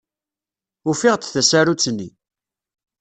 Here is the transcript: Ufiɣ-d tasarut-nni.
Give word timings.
Ufiɣ-d 0.89 1.23
tasarut-nni. 1.25 2.09